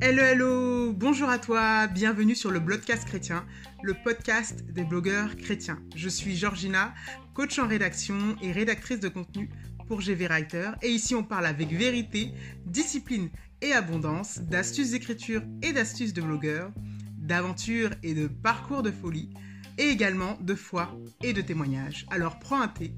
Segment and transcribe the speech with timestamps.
[0.00, 3.44] Hello, hello, bonjour à toi, bienvenue sur le Blogcast chrétien,
[3.82, 5.78] le podcast des blogueurs chrétiens.
[5.94, 6.94] Je suis Georgina,
[7.34, 9.50] coach en rédaction et rédactrice de contenu
[9.86, 10.70] pour GV Writer.
[10.80, 12.32] Et ici, on parle avec vérité,
[12.64, 13.28] discipline
[13.60, 16.72] et abondance, d'astuces d'écriture et d'astuces de blogueurs,
[17.18, 19.28] d'aventures et de parcours de folie,
[19.76, 22.06] et également de foi et de témoignages.
[22.10, 22.94] Alors prends un thé,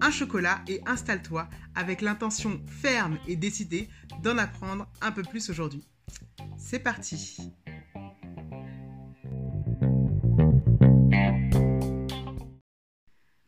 [0.00, 3.88] un chocolat et installe-toi avec l'intention ferme et décidée
[4.22, 5.86] d'en apprendre un peu plus aujourd'hui.
[6.56, 7.52] C'est parti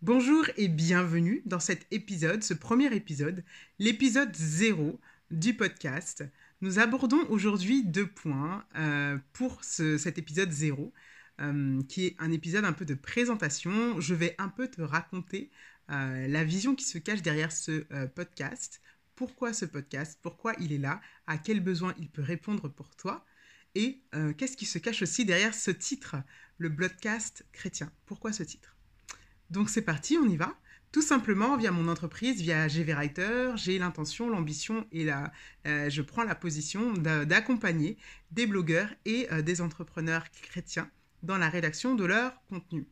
[0.03, 3.45] Bonjour et bienvenue dans cet épisode, ce premier épisode,
[3.81, 5.01] l'épisode 0
[5.33, 6.25] du podcast.
[6.61, 10.93] Nous abordons aujourd'hui deux points euh, pour cet épisode 0,
[11.41, 14.01] euh, qui est un épisode un peu de présentation.
[14.01, 15.51] Je vais un peu te raconter
[15.91, 18.81] euh, la vision qui se cache derrière ce podcast,
[19.15, 23.25] pourquoi ce podcast, pourquoi il est là, à quels besoins il peut répondre pour toi,
[23.75, 24.03] et
[24.39, 26.17] qu'est-ce qui se cache aussi derrière ce titre,
[26.59, 27.93] le Bloodcast chrétien.
[28.07, 28.75] Pourquoi ce titre?
[29.51, 30.57] Donc c'est parti, on y va.
[30.93, 35.31] Tout simplement, via mon entreprise, via GV Writer, j'ai l'intention, l'ambition et la,
[35.67, 37.99] euh, je prends la position d'accompagner
[38.31, 40.91] des blogueurs et euh, des entrepreneurs chrétiens
[41.23, 42.87] dans la rédaction de leur contenu.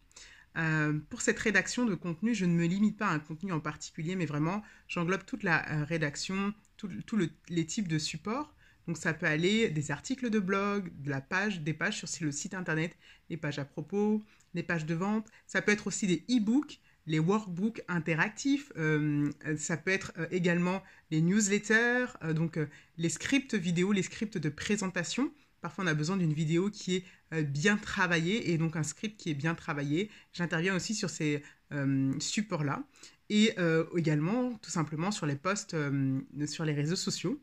[0.57, 3.61] Euh, pour cette rédaction de contenu, je ne me limite pas à un contenu en
[3.61, 8.55] particulier, mais vraiment, j'englobe toute la rédaction, tous les types de supports.
[8.87, 12.33] Donc ça peut aller des articles de blog, de la page, des pages sur le
[12.33, 12.97] site internet,
[13.31, 15.27] les pages à propos, les pages de vente.
[15.47, 20.83] Ça peut être aussi des e-books les workbooks interactifs, euh, ça peut être euh, également
[21.11, 22.59] les newsletters, euh, donc
[22.97, 25.33] les scripts vidéo, les scripts de présentation.
[25.65, 26.97] Parfois, on a besoin d'une vidéo qui
[27.31, 30.11] est bien travaillée et donc un script qui est bien travaillé.
[30.35, 31.43] J'interviens aussi sur ces
[32.21, 32.85] supports-là
[33.31, 33.55] et
[33.97, 35.75] également tout simplement sur les posts
[36.47, 37.43] sur les réseaux sociaux.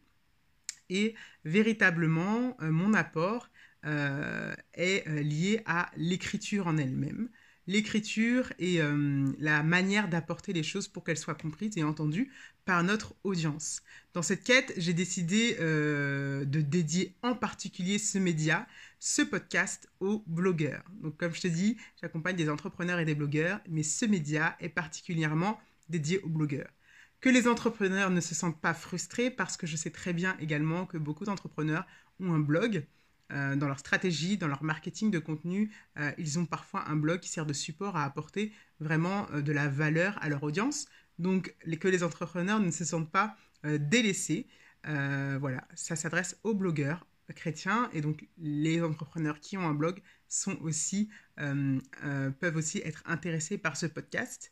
[0.92, 3.50] Et véritablement, mon apport
[3.84, 7.28] est lié à l'écriture en elle-même
[7.68, 12.32] l'écriture et euh, la manière d'apporter les choses pour qu'elles soient comprises et entendues
[12.66, 13.82] par notre audience.
[14.14, 18.68] Dans cette quête, j'ai décidé euh, de dédier en particulier ce média,
[19.00, 20.84] ce podcast aux blogueurs.
[21.02, 24.70] Donc comme je te dis, j'accompagne des entrepreneurs et des blogueurs, mais ce média est
[24.70, 26.72] particulièrement dédié aux blogueurs.
[27.20, 30.86] Que les entrepreneurs ne se sentent pas frustrés parce que je sais très bien également
[30.86, 31.86] que beaucoup d'entrepreneurs
[32.20, 32.86] ont un blog,
[33.32, 37.20] euh, dans leur stratégie, dans leur marketing de contenu, euh, ils ont parfois un blog
[37.20, 40.88] qui sert de support à apporter vraiment euh, de la valeur à leur audience.
[41.20, 44.48] Donc que les entrepreneurs ne se sentent pas délaissés.
[44.84, 47.06] voilà, ça s'adresse aux blogueurs
[47.36, 53.60] chrétiens et donc les entrepreneurs qui ont un blog sont aussi, peuvent aussi être intéressés
[53.60, 54.52] par ce podcast.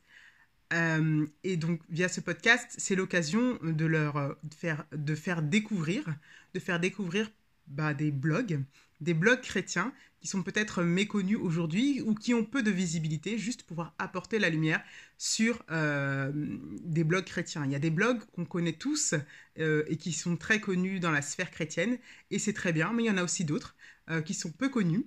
[0.72, 6.06] et donc, via ce podcast, c'est l'occasion de leur faire, de faire découvrir,
[6.54, 7.32] de faire découvrir
[7.70, 8.64] bah, des blogs,
[9.02, 13.64] des blogs chrétiens qui sont peut-être méconnus aujourd'hui ou qui ont peu de visibilité, juste
[13.64, 14.84] pouvoir apporter la lumière
[15.18, 16.32] sur euh,
[16.84, 17.64] des blogs chrétiens.
[17.66, 19.16] Il y a des blogs qu'on connaît tous
[19.60, 21.98] euh, et qui sont très connus dans la sphère chrétienne,
[22.32, 23.76] et c'est très bien, mais il y en a aussi d'autres
[24.10, 25.06] euh, qui sont peu connus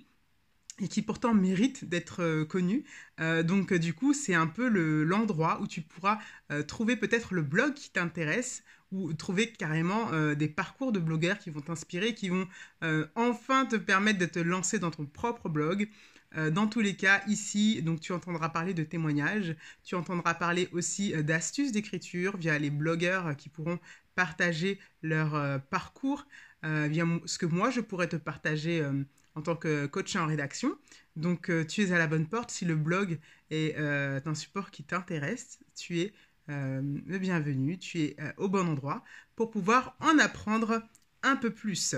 [0.81, 2.85] et qui pourtant méritent d'être connus.
[3.19, 4.69] donc du coup, c'est un peu
[5.05, 6.19] l'endroit où tu pourras
[6.67, 11.51] trouver peut-être le blog qui t'intéresse ou trouver carrément euh, des parcours de blogueurs qui
[11.51, 12.47] vont t'inspirer, qui vont
[12.85, 15.89] euh, enfin te permettre de te lancer dans ton propre blog.
[16.37, 20.69] Euh, dans tous les cas, ici, donc tu entendras parler de témoignages, tu entendras parler
[20.73, 23.79] aussi d'astuces d'écriture via les blogueurs qui pourront
[24.15, 26.27] partager leur parcours,
[26.63, 28.87] ce que moi je pourrais te partager
[29.35, 30.77] en tant que coach en rédaction.
[31.17, 33.19] Donc tu es à la bonne porte si le blog
[33.51, 36.13] est un support qui t'intéresse, tu es
[36.49, 39.05] euh, le bienvenu, tu es euh, au bon endroit
[39.37, 40.83] pour pouvoir en apprendre
[41.23, 41.95] un peu plus.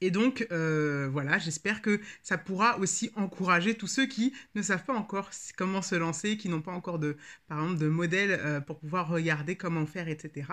[0.00, 4.84] Et donc, euh, voilà, j'espère que ça pourra aussi encourager tous ceux qui ne savent
[4.84, 7.16] pas encore comment se lancer, qui n'ont pas encore de,
[7.48, 10.48] par exemple, de modèle pour pouvoir regarder comment faire, etc.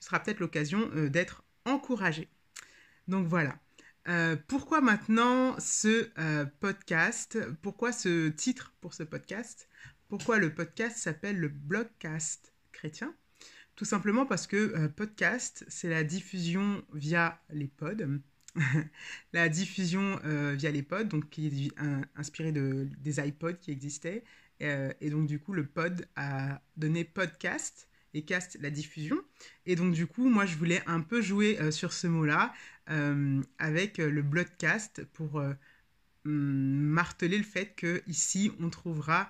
[0.00, 2.28] Ce sera peut-être l'occasion d'être encouragé.
[3.08, 3.58] Donc voilà.
[4.48, 6.08] Pourquoi maintenant ce
[6.60, 7.38] podcast?
[7.62, 9.68] Pourquoi ce titre pour ce podcast?
[10.08, 13.14] Pourquoi le podcast s'appelle le blogcast chrétien?
[13.76, 18.20] Tout simplement parce que euh, podcast, c'est la diffusion via les pods.
[19.32, 21.72] la diffusion euh, via les pods, donc qui est
[22.14, 24.22] inspiré de, des iPods qui existaient.
[24.62, 27.88] Euh, et donc, du coup, le pod a donné podcast
[28.22, 29.16] cast la diffusion.
[29.66, 32.52] Et donc, du coup, moi, je voulais un peu jouer sur ce mot-là
[33.58, 35.42] avec le blogcast pour
[36.24, 39.28] marteler le fait que ici on trouvera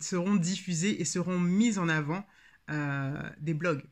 [0.00, 2.26] seront diffusés et seront mis en avant
[2.70, 3.84] euh, des blogs.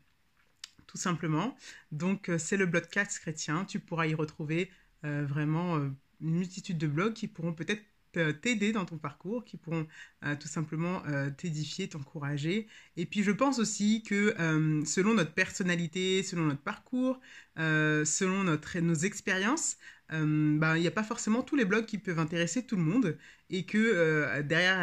[0.87, 1.57] tout simplement.
[1.91, 3.65] Donc c'est le blogcast chrétien.
[3.65, 4.71] Tu pourras y retrouver
[5.03, 5.77] vraiment
[6.21, 7.83] une multitude de blogs qui pourront peut-être
[8.13, 9.87] t'aider dans ton parcours, qui pourront
[10.25, 12.69] euh, tout simplement euh, t'édifier, t'encourager.
[12.97, 17.21] Et puis je pense aussi que euh, selon notre personnalité, selon notre parcours,
[17.57, 19.77] selon nos expériences,
[20.13, 23.17] ben, il n'y a pas forcément tous les blogs qui peuvent intéresser tout le monde
[23.51, 24.81] et que derrière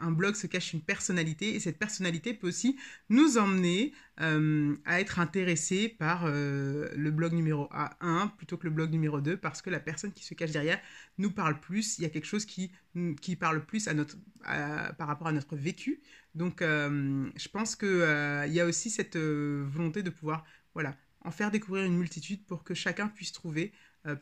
[0.00, 2.78] un blog se cache une personnalité et cette personnalité peut aussi
[3.10, 7.68] nous emmener à être intéressé par le blog numéro
[8.00, 10.80] 1 plutôt que le blog numéro 2 parce que la personne qui se cache derrière
[11.18, 12.72] nous parle plus, il y a quelque chose qui,
[13.20, 16.00] qui parle plus à notre, par rapport à notre vécu.
[16.34, 20.44] Donc, euh, je pense qu'il euh, il y a aussi cette euh, volonté de pouvoir,
[20.74, 23.72] voilà, en faire découvrir une multitude pour que chacun puisse trouver,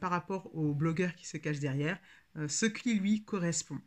[0.00, 1.98] par rapport au blogueur qui se cache derrière,
[2.48, 3.78] ce qui lui correspond.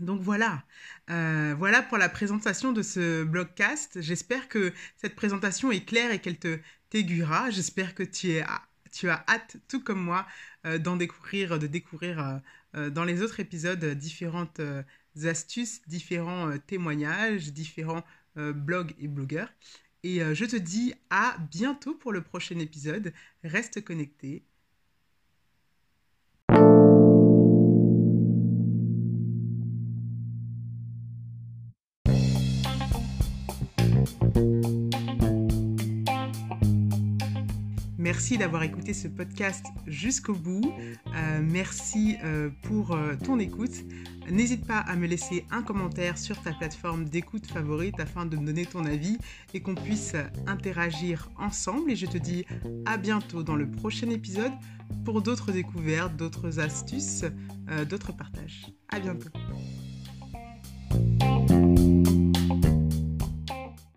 [0.00, 0.64] Donc voilà,
[1.08, 4.00] voilà pour la présentation de ce blogcast.
[4.00, 7.50] J'espère que cette présentation est claire et qu'elle te t'aiguillera.
[7.50, 8.44] J'espère que tu, es,
[8.90, 10.26] tu as hâte, tout comme moi,
[10.80, 12.40] d'en découvrir, de découvrir
[12.72, 14.60] dans les autres épisodes différentes
[15.24, 18.04] astuces, différents euh, témoignages, différents
[18.36, 19.52] euh, blogs et blogueurs.
[20.02, 23.12] Et euh, je te dis à bientôt pour le prochain épisode.
[23.44, 24.44] Reste connecté.
[38.12, 40.74] Merci d'avoir écouté ce podcast jusqu'au bout.
[41.16, 43.72] Euh, merci euh, pour euh, ton écoute.
[44.30, 48.44] N'hésite pas à me laisser un commentaire sur ta plateforme d'écoute favorite afin de me
[48.44, 49.16] donner ton avis
[49.54, 50.14] et qu'on puisse
[50.46, 51.90] interagir ensemble.
[51.90, 52.44] Et je te dis
[52.84, 54.52] à bientôt dans le prochain épisode
[55.06, 57.24] pour d'autres découvertes, d'autres astuces,
[57.88, 58.66] d'autres partages.
[58.90, 59.30] À bientôt.